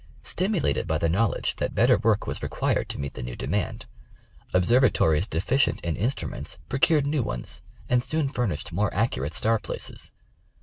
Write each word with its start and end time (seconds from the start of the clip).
Stimulated 0.23 0.87
by 0.87 0.97
the 0.97 1.07
knowledge 1.07 1.57
that 1.57 1.75
better 1.75 1.95
work 1.95 2.25
was 2.25 2.41
required 2.41 2.89
to 2.89 2.97
meet 2.99 3.13
the 3.13 3.21
new 3.21 3.35
demand, 3.35 3.85
observatories 4.51 5.27
deficient 5.27 5.79
in 5.81 5.95
instruments 5.95 6.57
procured 6.69 7.05
ncAV 7.05 7.23
ones, 7.23 7.61
and 7.87 8.03
soon 8.03 8.27
furnished 8.27 8.71
more 8.71 8.91
accurate 8.95 9.35
star 9.35 9.59
places. 9.59 10.11